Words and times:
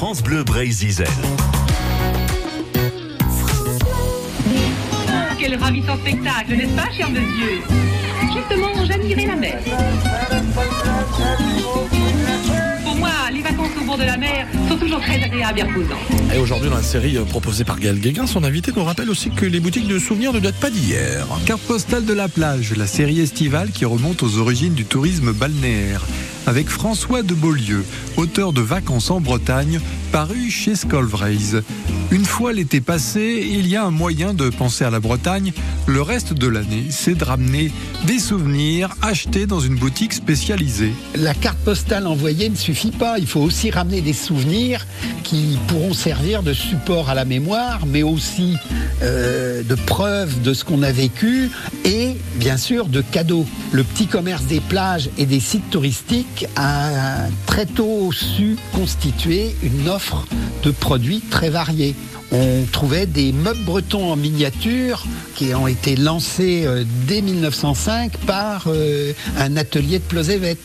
France 0.00 0.22
Bleu 0.22 0.44
Brésil. 0.44 1.04
Quel 5.38 5.54
ravissant 5.56 5.98
spectacle, 5.98 6.56
n'est-ce 6.56 6.74
pas, 6.74 6.90
cher 6.90 7.10
monsieur 7.10 7.60
Justement, 8.34 8.82
j'admirais 8.86 9.26
la 9.26 9.36
mer. 9.36 9.58
Pour 12.82 12.96
moi, 12.96 13.10
les 13.30 13.42
vacances 13.42 13.68
au 13.78 13.84
bord 13.84 13.98
de 13.98 14.04
la 14.04 14.16
mer 14.16 14.46
sont 14.70 14.78
toujours 14.78 15.00
très 15.00 15.22
agréables 15.22 15.58
et 15.58 15.62
reposantes. 15.64 15.98
Et 16.34 16.38
aujourd'hui, 16.38 16.70
dans 16.70 16.76
la 16.76 16.82
série 16.82 17.18
euh, 17.18 17.24
proposée 17.24 17.64
par 17.64 17.78
Gaël 17.78 18.00
Guéguin, 18.00 18.26
son 18.26 18.42
invité 18.42 18.72
nous 18.74 18.84
rappelle 18.84 19.10
aussi 19.10 19.28
que 19.28 19.44
les 19.44 19.60
boutiques 19.60 19.86
de 19.86 19.98
souvenirs 19.98 20.32
ne 20.32 20.40
datent 20.40 20.60
pas 20.60 20.70
d'hier. 20.70 21.26
Carte 21.44 21.60
postale 21.60 22.06
de 22.06 22.14
la 22.14 22.28
plage, 22.28 22.74
la 22.74 22.86
série 22.86 23.20
estivale 23.20 23.70
qui 23.70 23.84
remonte 23.84 24.22
aux 24.22 24.38
origines 24.38 24.72
du 24.72 24.86
tourisme 24.86 25.32
balnéaire. 25.32 26.06
Avec 26.46 26.68
François 26.68 27.22
de 27.22 27.34
Beaulieu, 27.34 27.84
auteur 28.16 28.52
de 28.52 28.60
Vacances 28.60 29.10
en 29.10 29.20
Bretagne, 29.20 29.80
paru 30.10 30.50
chez 30.50 30.74
Scolvraise. 30.74 31.62
Une 32.10 32.24
fois 32.24 32.52
l'été 32.52 32.80
passé, 32.80 33.46
il 33.48 33.68
y 33.68 33.76
a 33.76 33.84
un 33.84 33.92
moyen 33.92 34.34
de 34.34 34.50
penser 34.50 34.84
à 34.84 34.90
la 34.90 34.98
Bretagne. 34.98 35.52
Le 35.86 36.02
reste 36.02 36.32
de 36.32 36.48
l'année, 36.48 36.86
c'est 36.90 37.14
de 37.14 37.22
ramener 37.22 37.70
des 38.04 38.18
souvenirs 38.18 38.90
achetés 39.00 39.46
dans 39.46 39.60
une 39.60 39.76
boutique 39.76 40.12
spécialisée. 40.12 40.92
La 41.14 41.34
carte 41.34 41.58
postale 41.58 42.06
envoyée 42.08 42.48
ne 42.48 42.56
suffit 42.56 42.90
pas. 42.90 43.18
Il 43.18 43.28
faut 43.28 43.40
aussi 43.40 43.70
ramener 43.70 44.00
des 44.00 44.12
souvenirs 44.12 44.86
qui 45.22 45.58
pourront 45.68 45.94
servir 45.94 46.42
de 46.42 46.52
support 46.52 47.10
à 47.10 47.14
la 47.14 47.24
mémoire, 47.24 47.86
mais 47.86 48.02
aussi 48.02 48.56
euh, 49.02 49.62
de 49.62 49.74
preuves 49.76 50.42
de 50.42 50.52
ce 50.52 50.64
qu'on 50.64 50.82
a 50.82 50.90
vécu 50.90 51.50
et 51.84 52.16
bien 52.36 52.56
sûr 52.56 52.86
de 52.86 53.02
cadeaux. 53.02 53.46
Le 53.70 53.84
petit 53.84 54.06
commerce 54.06 54.44
des 54.44 54.60
plages 54.60 55.10
et 55.16 55.26
des 55.26 55.40
sites 55.40 55.70
touristiques 55.70 56.26
a 56.56 57.28
très 57.46 57.66
tôt 57.66 58.12
su 58.12 58.56
constituer 58.72 59.54
une 59.62 59.88
offre 59.88 60.26
de 60.62 60.70
produits 60.70 61.20
très 61.30 61.50
variés. 61.50 61.94
On 62.32 62.64
trouvait 62.70 63.06
des 63.06 63.32
meubles 63.32 63.64
bretons 63.64 64.12
en 64.12 64.16
miniature 64.16 65.04
qui 65.34 65.52
ont 65.54 65.66
été 65.66 65.96
lancés 65.96 66.62
euh, 66.64 66.84
dès 67.08 67.22
1905 67.22 68.16
par 68.18 68.64
euh, 68.68 69.12
un 69.36 69.56
atelier 69.56 69.98
de 69.98 70.04
Plozévet. 70.04 70.56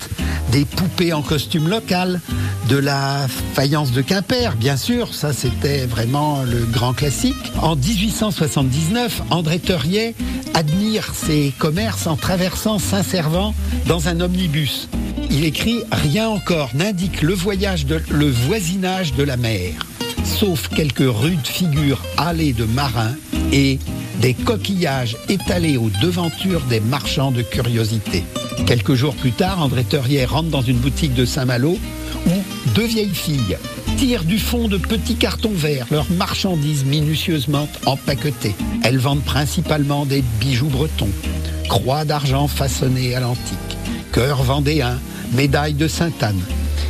Des 0.51 0.63
poupées 0.63 1.11
en 1.11 1.23
costume 1.23 1.67
local, 1.67 2.21
de 2.69 2.77
la 2.77 3.27
faïence 3.53 3.91
de 3.91 4.01
Quimper, 4.01 4.55
bien 4.57 4.77
sûr, 4.77 5.13
ça 5.13 5.33
c'était 5.33 5.85
vraiment 5.85 6.43
le 6.43 6.65
grand 6.65 6.93
classique. 6.93 7.51
En 7.61 7.75
1879, 7.75 9.23
André 9.31 9.59
Teurier 9.59 10.15
admire 10.53 11.13
ses 11.13 11.51
commerces 11.57 12.07
en 12.07 12.15
traversant 12.15 12.79
Saint-Servant 12.79 13.53
dans 13.87 14.07
un 14.07 14.21
omnibus. 14.21 14.87
Il 15.37 15.43
écrit 15.43 15.83
Rien 15.91 16.29
encore 16.29 16.69
n'indique 16.75 17.21
le 17.21 17.33
voisinage 17.33 19.13
de 19.15 19.23
la 19.23 19.35
mer, 19.35 19.73
sauf 20.23 20.69
quelques 20.69 20.99
rudes 20.99 21.45
figures 21.45 22.01
hâlées 22.17 22.53
de 22.53 22.63
marins 22.63 23.13
et 23.51 23.77
des 24.21 24.33
coquillages 24.33 25.17
étalés 25.27 25.75
aux 25.75 25.91
devantures 26.01 26.61
des 26.69 26.79
marchands 26.79 27.31
de 27.31 27.41
curiosités. 27.41 28.23
Quelques 28.65 28.93
jours 28.93 29.13
plus 29.13 29.33
tard, 29.33 29.61
André 29.61 29.83
Teurier 29.83 30.23
rentre 30.23 30.47
dans 30.47 30.61
une 30.61 30.77
boutique 30.77 31.13
de 31.13 31.25
Saint-Malo 31.25 31.77
où 32.27 32.54
deux 32.75 32.85
vieilles 32.85 33.15
filles 33.15 33.57
tirent 33.95 34.25
du 34.25 34.37
fond 34.37 34.67
de 34.67 34.77
petits 34.77 35.15
cartons 35.15 35.53
verts 35.53 35.87
leurs 35.91 36.11
marchandises 36.11 36.83
minutieusement 36.83 37.69
empaquetées. 37.85 38.53
Elles 38.83 38.97
vendent 38.97 39.23
principalement 39.23 40.05
des 40.05 40.21
bijoux 40.41 40.67
bretons, 40.67 41.09
croix 41.69 42.03
d'argent 42.03 42.49
façonnées 42.49 43.15
à 43.15 43.21
l'antique, 43.21 43.77
cœurs 44.11 44.43
vendéens, 44.43 44.99
médailles 45.31 45.73
de 45.73 45.87
Sainte-Anne. 45.87 46.41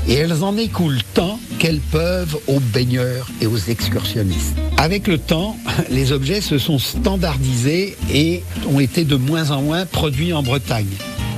Et 0.08 0.16
elles 0.16 0.44
en 0.44 0.58
écoulent 0.58 1.04
tant 1.14 1.40
qu'elles 1.60 1.80
peuvent 1.80 2.38
aux 2.48 2.60
baigneurs 2.60 3.30
et 3.40 3.46
aux 3.46 3.58
excursionnistes. 3.58 4.56
Avec 4.78 5.08
le 5.08 5.20
temps, 5.20 5.56
les 5.92 6.12
objets 6.12 6.42
se 6.42 6.58
sont 6.58 6.80
standardisés 6.80 7.96
et 8.12 8.44
ont 8.68 8.80
été 8.80 9.04
de 9.04 9.16
moins 9.16 9.52
en 9.52 9.62
moins 9.62 9.86
produits 9.86 10.34
en 10.34 10.42
Bretagne. 10.42 10.96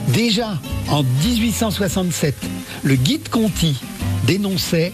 Déjà 0.08 0.58
en 0.88 1.04
1867, 1.04 2.34
le 2.84 2.96
guide 2.96 3.28
Conti 3.28 3.76
dénonçait 4.28 4.92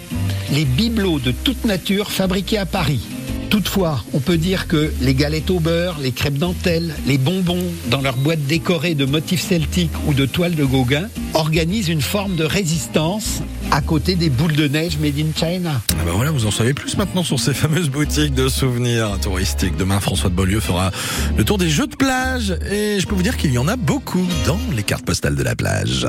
les 0.51 0.63
bibelots 0.63 1.19
de 1.19 1.31
toute 1.31 1.65
nature 1.65 2.11
fabriqués 2.11 2.59
à 2.59 2.65
Paris. 2.65 3.01
Toutefois, 3.49 4.03
on 4.13 4.19
peut 4.19 4.37
dire 4.37 4.67
que 4.67 4.91
les 5.01 5.13
galettes 5.13 5.51
au 5.51 5.59
beurre, 5.59 5.97
les 6.01 6.11
crêpes 6.11 6.39
dentelles, 6.39 6.95
les 7.05 7.17
bonbons 7.17 7.63
dans 7.87 8.01
leurs 8.01 8.17
boîtes 8.17 8.45
décorées 8.47 8.95
de 8.95 9.05
motifs 9.05 9.47
celtiques 9.47 9.91
ou 10.07 10.13
de 10.13 10.25
toiles 10.25 10.55
de 10.55 10.63
Gauguin 10.63 11.07
organisent 11.33 11.89
une 11.89 12.01
forme 12.01 12.35
de 12.35 12.43
résistance 12.45 13.41
à 13.69 13.81
côté 13.81 14.15
des 14.15 14.29
boules 14.29 14.55
de 14.55 14.67
neige 14.67 14.97
made 14.97 15.19
in 15.19 15.31
China. 15.35 15.81
Ah 15.91 16.03
bah 16.05 16.31
vous 16.31 16.45
en 16.45 16.51
savez 16.51 16.73
plus 16.73 16.97
maintenant 16.97 17.23
sur 17.23 17.39
ces 17.39 17.53
fameuses 17.53 17.89
boutiques 17.89 18.33
de 18.33 18.47
souvenirs 18.47 19.19
touristiques. 19.21 19.77
Demain, 19.77 19.99
François 19.99 20.31
de 20.31 20.35
Beaulieu 20.35 20.59
fera 20.59 20.91
le 21.37 21.43
tour 21.43 21.57
des 21.57 21.69
jeux 21.69 21.87
de 21.87 21.95
plage 21.95 22.55
et 22.71 22.99
je 22.99 23.05
peux 23.05 23.15
vous 23.15 23.23
dire 23.23 23.37
qu'il 23.37 23.51
y 23.51 23.57
en 23.57 23.67
a 23.67 23.75
beaucoup 23.75 24.25
dans 24.47 24.59
les 24.75 24.83
cartes 24.83 25.05
postales 25.05 25.35
de 25.35 25.43
la 25.43 25.55
plage. 25.55 26.07